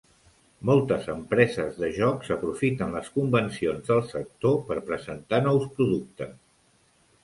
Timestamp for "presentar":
4.93-5.45